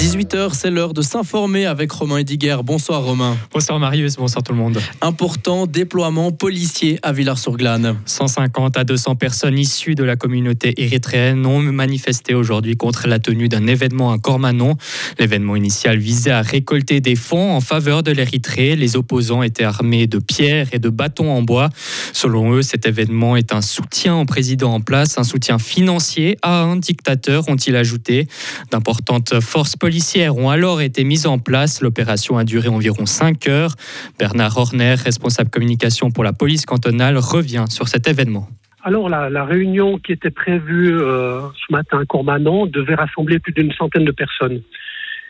18h, 0.00 0.54
c'est 0.54 0.70
l'heure 0.70 0.94
de 0.94 1.02
s'informer 1.02 1.66
avec 1.66 1.92
Romain 1.92 2.16
Ediger. 2.16 2.56
Bonsoir 2.64 3.02
Romain. 3.02 3.36
Bonsoir 3.52 3.78
Marius, 3.78 4.16
bonsoir 4.16 4.42
tout 4.42 4.52
le 4.52 4.58
monde. 4.58 4.80
Important 5.02 5.66
déploiement 5.66 6.32
policier 6.32 6.98
à 7.02 7.12
Villars-sur-Glane. 7.12 7.98
150 8.06 8.78
à 8.78 8.84
200 8.84 9.16
personnes 9.16 9.58
issues 9.58 9.94
de 9.94 10.02
la 10.02 10.16
communauté 10.16 10.72
érythréenne 10.82 11.44
ont 11.44 11.60
manifesté 11.60 12.32
aujourd'hui 12.32 12.78
contre 12.78 13.08
la 13.08 13.18
tenue 13.18 13.50
d'un 13.50 13.66
événement 13.66 14.10
à 14.10 14.16
Cormanon. 14.16 14.78
L'événement 15.18 15.54
initial 15.54 15.98
visait 15.98 16.30
à 16.30 16.40
récolter 16.40 17.02
des 17.02 17.14
fonds 17.14 17.54
en 17.54 17.60
faveur 17.60 18.02
de 18.02 18.10
l'Érythrée. 18.10 18.76
Les 18.76 18.96
opposants 18.96 19.42
étaient 19.42 19.64
armés 19.64 20.06
de 20.06 20.18
pierres 20.18 20.68
et 20.72 20.78
de 20.78 20.88
bâtons 20.88 21.30
en 21.30 21.42
bois. 21.42 21.68
Selon 22.14 22.54
eux, 22.54 22.62
cet 22.62 22.86
événement 22.86 23.36
est 23.36 23.52
un 23.52 23.60
soutien 23.60 24.16
au 24.16 24.24
président 24.24 24.72
en 24.72 24.80
place, 24.80 25.18
un 25.18 25.24
soutien 25.24 25.58
financier 25.58 26.38
à 26.40 26.62
un 26.62 26.76
dictateur, 26.76 27.46
ont-ils 27.50 27.76
ajouté. 27.76 28.28
D'importantes 28.70 29.40
forces 29.40 29.76
policières 29.76 29.89
policières 29.90 30.36
ont 30.36 30.50
alors 30.50 30.80
été 30.80 31.02
mises 31.02 31.26
en 31.26 31.40
place. 31.40 31.82
L'opération 31.82 32.38
a 32.38 32.44
duré 32.44 32.68
environ 32.68 33.06
5 33.06 33.48
heures. 33.48 33.72
Bernard 34.20 34.56
Horner, 34.56 34.94
responsable 34.94 35.50
communication 35.50 36.12
pour 36.12 36.22
la 36.22 36.32
police 36.32 36.64
cantonale, 36.64 37.18
revient 37.18 37.64
sur 37.68 37.88
cet 37.88 38.06
événement. 38.06 38.46
Alors 38.84 39.08
la, 39.08 39.44
réunion 39.44 39.98
qui 39.98 40.12
était 40.12 40.30
prévue 40.30 40.96
euh, 40.96 41.40
ce 41.66 41.72
matin 41.72 41.98
à 41.98 42.04
Courmanon 42.04 42.66
devait 42.66 42.94
rassembler 42.94 43.40
plus 43.40 43.52
d'une 43.52 43.72
centaine 43.72 44.04
de 44.04 44.12
personnes. 44.12 44.62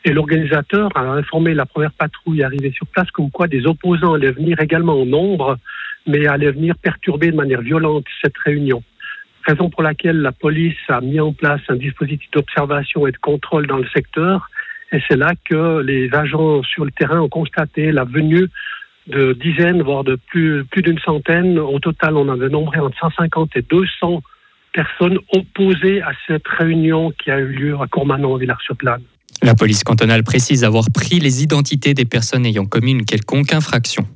Et 0.05 0.13
l'organisateur 0.13 0.91
a 0.95 1.05
informé 1.13 1.55
la 1.55 1.65
première 1.65 1.93
patrouille 1.93 2.43
arrivée 2.43 2.71
sur 2.71 2.87
place 2.87 3.11
comme 3.13 3.31
quoi 3.31 3.49
des 3.49 3.65
opposants 3.65 4.13
allaient 4.13 4.31
venir 4.31 4.61
également 4.61 5.01
en 5.01 5.07
nombre, 5.07 5.57
mais 6.07 6.27
allaient 6.27 6.53
venir 6.53 6.77
perturber 6.77 7.31
de 7.31 7.37
manière 7.37 7.63
violente 7.63 8.05
cette 8.23 8.37
réunion 8.45 8.83
raison 9.51 9.71
pour 9.71 9.83
laquelle 9.83 10.21
la 10.21 10.33
police 10.33 10.79
a 10.89 11.01
mis 11.01 11.21
en 11.21 11.33
place 11.33 11.61
un 11.69 11.77
dispositif 11.77 12.31
d'observation 12.33 13.07
et 13.07 13.13
de 13.13 13.17
contrôle 13.19 13.67
dans 13.67 13.79
le 13.79 13.89
secteur. 13.95 14.49
Et 14.93 15.01
c'est 15.09 15.17
là 15.17 15.33
que 15.45 15.81
les 15.81 16.13
agents 16.15 16.63
sur 16.63 16.85
le 16.85 16.91
terrain 16.91 17.21
ont 17.21 17.29
constaté 17.29 17.93
la 17.93 18.05
venue 18.05 18.49
de 19.07 19.33
dizaines, 19.33 19.83
voire 19.83 20.05
de 20.05 20.17
plus, 20.17 20.65
plus 20.65 20.83
d'une 20.83 20.99
centaine. 20.99 21.59
Au 21.59 21.79
total, 21.79 22.17
on 22.17 22.29
avait 22.29 22.49
nombré 22.49 22.79
entre 22.81 22.97
150 22.99 23.51
et 23.57 23.63
200 23.63 24.23
personnes 24.73 25.19
opposées 25.33 26.01
à 26.03 26.13
cette 26.27 26.47
réunion 26.47 27.13
qui 27.23 27.31
a 27.31 27.39
eu 27.39 27.47
lieu 27.47 27.77
à 27.81 27.87
Courmanon, 27.87 28.37
Villars-sur-Glane. 28.37 29.03
La 29.43 29.55
police 29.55 29.85
cantonale 29.85 30.23
précise 30.23 30.65
avoir 30.65 30.87
pris 30.93 31.19
les 31.19 31.43
identités 31.43 31.95
des 31.95 32.05
personnes 32.05 32.47
ayant 32.47 32.67
commis 32.67 32.93
une 32.93 33.05
quelconque 33.05 33.53
infraction. 33.53 34.07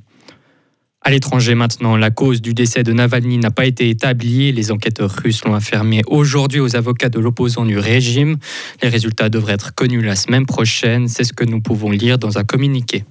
À 1.07 1.11
l'étranger 1.11 1.53
maintenant, 1.53 1.97
la 1.97 2.09
cause 2.09 2.41
du 2.41 2.55
décès 2.55 2.81
de 2.81 2.91
Navalny 2.91 3.37
n'a 3.37 3.51
pas 3.51 3.67
été 3.67 3.91
établie. 3.91 4.51
Les 4.51 4.71
enquêteurs 4.71 5.11
russes 5.11 5.45
l'ont 5.45 5.53
affirmé 5.53 6.01
aujourd'hui 6.07 6.59
aux 6.59 6.75
avocats 6.75 7.09
de 7.09 7.19
l'opposant 7.19 7.63
du 7.63 7.77
régime. 7.77 8.37
Les 8.81 8.89
résultats 8.89 9.29
devraient 9.29 9.53
être 9.53 9.75
connus 9.75 10.01
la 10.01 10.15
semaine 10.15 10.47
prochaine. 10.47 11.07
C'est 11.07 11.23
ce 11.23 11.31
que 11.31 11.45
nous 11.45 11.61
pouvons 11.61 11.91
lire 11.91 12.17
dans 12.17 12.39
un 12.39 12.43
communiqué. 12.43 13.03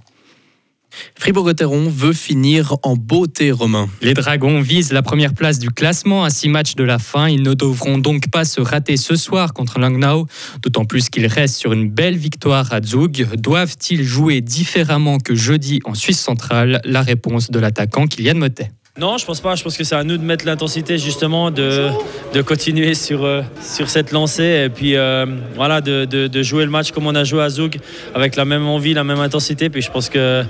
Fribourg-Gotteron 1.19 1.89
veut 1.89 2.13
finir 2.13 2.77
en 2.83 2.97
beauté, 2.97 3.53
Romain. 3.53 3.89
Les 4.03 4.15
Dragons 4.15 4.61
visent 4.61 4.93
la 4.93 5.03
première 5.03 5.35
place 5.35 5.59
du 5.59 5.71
classement 5.71 6.25
à 6.25 6.31
six 6.31 6.49
matchs 6.49 6.75
de 6.75 6.85
la 6.85 6.99
fin. 6.99 7.29
Ils 7.29 7.43
ne 7.43 7.55
devront 7.55 7.99
donc 7.99 8.31
pas 8.31 8.45
se 8.45 8.61
rater 8.61 8.97
ce 8.97 9.17
soir 9.17 9.53
contre 9.53 9.79
Langnau, 9.79 10.27
d'autant 10.63 10.85
plus 10.85 11.09
qu'ils 11.09 11.27
restent 11.27 11.57
sur 11.57 11.73
une 11.73 11.91
belle 11.91 12.17
victoire 12.17 12.73
à 12.73 12.81
Zug. 12.83 13.27
Doivent-ils 13.37 14.03
jouer 14.05 14.41
différemment 14.41 15.19
que 15.19 15.35
jeudi 15.35 15.81
en 15.85 15.95
Suisse 15.95 16.21
centrale? 16.21 16.81
La 16.85 17.03
réponse 17.03 17.51
de 17.51 17.59
l'attaquant 17.59 18.07
Kylian 18.07 18.37
Motet. 18.37 18.71
Non, 18.97 19.19
je 19.19 19.27
pense 19.27 19.41
pas. 19.41 19.57
Je 19.57 19.65
pense 19.65 19.77
que 19.77 19.83
c'est 19.83 19.97
à 19.97 20.05
nous 20.05 20.17
de 20.17 20.23
mettre 20.23 20.47
l'intensité 20.47 20.99
justement, 20.99 21.51
de, 21.51 21.91
continuer 22.47 22.95
sur, 22.95 23.25
euh, 23.25 23.43
sur 23.61 23.91
cette 23.91 24.13
lancée 24.13 24.67
et 24.67 24.69
puis 24.69 24.95
euh, 24.95 25.27
voilà, 25.57 25.81
de, 25.81 26.43
jouer 26.43 26.65
le 26.65 26.71
match 26.71 26.93
comme 26.93 27.07
on 27.09 27.15
a 27.17 27.25
joué 27.25 27.43
à 27.43 27.49
Zug 27.49 27.81
avec 28.15 28.37
la 28.37 28.45
même 28.45 28.67
envie, 28.67 28.95
la 28.95 29.03
même 29.03 29.19
intensité. 29.19 29.69
Puis 29.69 29.83
je 29.83 29.91
pense 29.91 30.09
que 30.09 30.45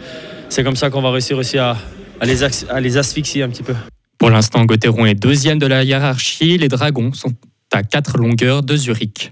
c'est 0.50 0.62
comme 0.62 0.76
ça 0.76 0.90
qu'on 0.90 1.00
va 1.00 1.10
réussir 1.10 1.38
aussi 1.38 1.56
à, 1.56 1.76
les, 2.22 2.44
à 2.44 2.80
les 2.80 2.98
asphyxier 2.98 3.42
un 3.42 3.48
petit 3.48 3.62
peu. 3.62 3.74
Pour 4.18 4.28
l'instant, 4.28 4.64
Gauthieron 4.64 5.06
est 5.06 5.14
deuxième 5.14 5.58
de 5.58 5.66
la 5.66 5.82
hiérarchie. 5.82 6.58
Les 6.58 6.68
Dragons 6.68 7.14
sont 7.14 7.32
à 7.72 7.82
quatre 7.82 8.18
longueurs 8.18 8.62
de 8.62 8.76
Zurich. 8.76 9.30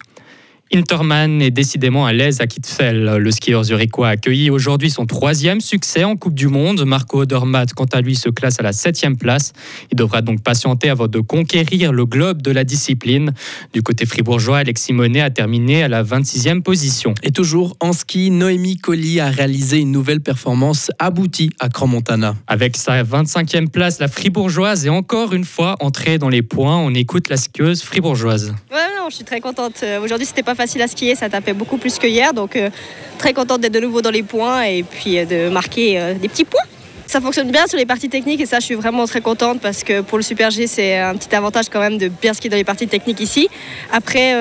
Interman 0.75 1.43
est 1.43 1.51
décidément 1.51 2.07
à 2.07 2.15
l'aise 2.15 2.41
à 2.41 2.47
Kitzfeld. 2.47 3.05
Le 3.19 3.31
skieur 3.31 3.63
zurichois 3.63 4.09
a 4.09 4.11
accueilli 4.13 4.49
aujourd'hui 4.49 4.89
son 4.89 5.05
troisième 5.05 5.61
succès 5.61 6.03
en 6.03 6.17
Coupe 6.17 6.33
du 6.33 6.49
Monde. 6.49 6.87
Marco 6.87 7.21
Odermatt, 7.21 7.75
quant 7.75 7.85
à 7.93 8.01
lui, 8.01 8.17
se 8.17 8.31
classe 8.31 8.59
à 8.59 8.63
la 8.63 8.73
septième 8.73 9.19
place. 9.19 9.53
Il 9.91 9.97
devra 9.97 10.23
donc 10.23 10.43
patienter 10.43 10.89
avant 10.89 11.09
de 11.09 11.21
conquérir 11.21 11.93
le 11.93 12.07
globe 12.07 12.41
de 12.41 12.51
la 12.51 12.65
discipline. 12.65 13.35
Du 13.75 13.83
côté 13.83 14.07
fribourgeois, 14.07 14.59
Alex 14.59 14.81
Simonet 14.81 15.21
a 15.21 15.29
terminé 15.29 15.83
à 15.83 15.89
la 15.89 16.03
26e 16.03 16.63
position. 16.63 17.13
Et 17.23 17.33
toujours 17.33 17.77
en 17.81 17.93
ski, 17.93 18.31
Noémie 18.31 18.79
Colli 18.79 19.21
a 19.21 19.29
réalisé 19.29 19.79
une 19.79 19.93
nouvelle 19.93 20.21
performance 20.21 20.91
aboutie 20.99 21.51
à 21.61 21.69
Cran-Montana. 21.69 22.35
Avec 22.47 22.79
sa 22.79 23.03
25e 23.03 23.69
place, 23.69 23.99
la 23.99 24.09
fribourgeoise 24.09 24.87
est 24.87 24.91
encore 24.91 25.35
une 25.35 25.45
fois 25.45 25.77
entrée 25.81 26.17
dans 26.17 26.31
les 26.31 26.43
points. 26.43 26.79
On 26.79 26.95
écoute 26.95 27.29
la 27.29 27.37
skieuse 27.37 27.83
fribourgeoise. 27.83 28.55
Ouais, 28.71 29.02
non, 29.03 29.11
je 29.11 29.17
suis 29.17 29.25
très 29.25 29.41
contente. 29.41 29.81
Euh, 29.83 30.01
aujourd'hui, 30.01 30.27
c'était 30.27 30.45
pas 30.45 30.55
facile 30.55 30.81
à 30.83 30.87
skier, 30.87 31.15
ça 31.17 31.29
tapait 31.29 31.55
beaucoup 31.55 31.77
plus 31.77 31.99
que 31.99 32.07
hier. 32.07 32.33
Donc 32.33 32.55
euh, 32.55 32.71
très 33.19 33.33
contente 33.33 33.61
d'être 33.61 33.73
de 33.73 33.81
nouveau 33.81 34.01
dans 34.01 34.11
les 34.11 34.23
points 34.23 34.63
et 34.63 34.85
puis 34.85 35.19
euh, 35.19 35.25
de 35.25 35.49
marquer 35.49 36.15
des 36.21 36.29
petits 36.29 36.45
points. 36.45 36.63
Ça 37.07 37.21
fonctionne 37.21 37.51
bien 37.51 37.67
sur 37.67 37.79
les 37.79 37.85
parties 37.85 38.09
techniques 38.09 38.41
et 38.41 38.47
ça 38.47 38.61
je 38.61 38.65
suis 38.65 38.75
vraiment 38.75 39.05
très 39.07 39.21
contente 39.21 39.61
parce 39.61 39.83
que 39.83 40.01
pour 40.01 40.19
le 40.19 40.23
Super 40.23 40.51
G 40.51 40.67
c'est 40.67 40.99
un 40.99 41.15
petit 41.17 41.35
avantage 41.35 41.67
quand 41.69 41.81
même 41.81 41.99
de 41.99 42.09
bien 42.09 42.33
skier 42.33 42.49
dans 42.49 42.57
les 42.57 42.65
parties 42.65 42.87
techniques 42.87 43.21
ici. 43.21 43.49
Après 43.93 44.33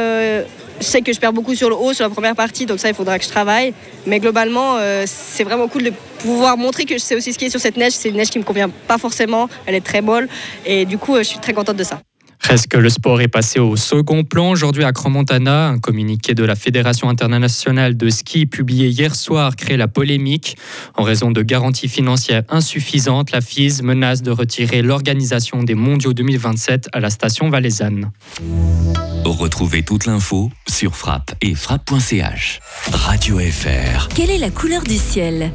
je 0.80 0.86
sais 0.86 1.02
que 1.02 1.12
je 1.12 1.20
perds 1.20 1.34
beaucoup 1.34 1.54
sur 1.54 1.70
le 1.70 1.76
haut 1.76 1.92
sur 1.92 2.06
la 2.06 2.10
première 2.10 2.36
partie 2.36 2.66
donc 2.66 2.80
ça 2.80 2.88
il 2.88 2.94
faudra 2.94 3.20
que 3.20 3.26
je 3.26 3.30
travaille. 3.30 3.74
Mais 4.06 4.20
globalement 4.20 4.78
c'est 5.06 5.44
vraiment 5.44 5.68
cool 5.68 5.84
de 5.84 5.94
pouvoir 6.20 6.56
montrer 6.56 6.86
que 6.86 6.94
je 6.94 7.00
sais 7.00 7.16
aussi 7.16 7.34
skier 7.34 7.50
sur 7.50 7.60
cette 7.60 7.76
neige. 7.76 7.94
C'est 7.94 8.10
une 8.10 8.16
neige 8.16 8.30
qui 8.30 8.40
me 8.40 8.46
convient 8.46 8.70
pas 8.88 8.98
forcément, 8.98 9.50
elle 9.66 9.76
est 9.76 9.86
très 9.86 10.02
molle 10.02 10.30
et 10.66 10.86
du 10.86 10.98
coup 10.98 11.18
je 11.18 11.24
suis 11.24 11.40
très 11.40 11.54
contente 11.54 11.78
de 11.78 11.84
ça. 11.84 12.00
Reste 12.52 12.68
que 12.68 12.78
le 12.78 12.90
sport 12.90 13.22
est 13.22 13.30
passé 13.30 13.62
au 13.62 13.78
second 13.78 14.26
plan 14.26 14.50
aujourd'hui 14.50 14.84
à 14.84 14.92
Crans-Montana. 14.92 15.70
Un 15.70 15.80
communiqué 15.80 16.34
de 16.34 16.44
la 16.44 16.56
Fédération 16.56 17.08
internationale 17.08 17.96
de 17.96 18.10
ski 18.10 18.46
publié 18.46 18.90
hier 18.90 19.16
soir 19.16 19.56
crée 19.56 19.78
la 19.78 19.88
polémique. 19.88 20.58
En 20.98 21.04
raison 21.04 21.32
de 21.32 21.44
garanties 21.44 21.88
financières 21.88 22.44
insuffisantes, 22.50 23.32
la 23.32 23.40
FIS 23.40 23.82
menace 23.84 24.22
de 24.22 24.32
retirer 24.32 24.82
l'organisation 24.82 25.64
des 25.64 25.76
mondiaux 25.76 26.12
2027 26.12 26.90
à 26.92 27.00
la 27.00 27.10
station 27.10 27.50
valaisanne. 27.50 28.12
Retrouvez 29.24 29.84
toute 29.84 30.06
l'info 30.06 30.52
sur 30.68 30.98
frappe 30.98 31.34
et 31.40 31.56
frappe.ch. 31.56 32.60
Radio 32.92 33.40
FR. 33.40 34.10
Quelle 34.10 34.30
est 34.30 34.38
la 34.38 34.50
couleur 34.50 34.84
du 34.84 34.98
ciel? 34.98 35.54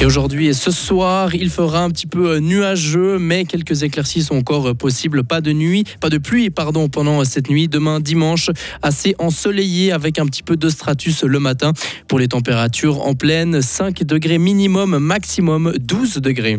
Et 0.00 0.04
aujourd'hui 0.04 0.46
et 0.46 0.52
ce 0.52 0.70
soir, 0.70 1.34
il 1.34 1.50
fera 1.50 1.82
un 1.82 1.90
petit 1.90 2.06
peu 2.06 2.30
euh, 2.30 2.40
nuageux, 2.40 3.18
mais 3.18 3.44
quelques 3.44 3.82
éclaircies 3.82 4.22
sont 4.22 4.36
encore 4.36 4.68
euh, 4.68 4.74
possibles. 4.74 5.24
Pas 5.24 5.40
de 5.40 5.52
nuit, 5.52 5.84
pas 6.00 6.08
de 6.08 6.18
pluie, 6.18 6.50
pardon, 6.50 6.88
pendant 6.88 7.24
cette 7.24 7.50
nuit. 7.50 7.66
Demain, 7.66 7.98
dimanche, 7.98 8.50
assez 8.80 9.16
ensoleillé 9.18 9.90
avec 9.90 10.20
un 10.20 10.26
petit 10.26 10.44
peu 10.44 10.56
de 10.56 10.68
stratus 10.68 11.24
le 11.24 11.40
matin. 11.40 11.72
Pour 12.06 12.20
les 12.20 12.28
températures 12.28 13.04
en 13.04 13.14
pleine, 13.14 13.60
5 13.60 14.04
degrés 14.04 14.38
minimum, 14.38 14.98
maximum 14.98 15.72
12 15.80 16.18
degrés. 16.18 16.46